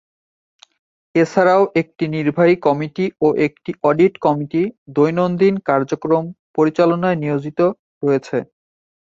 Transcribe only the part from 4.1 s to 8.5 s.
Committee দৈনন্দিন কার্যক্রম পরিচলনায় নিয়োজিত রয়েছে।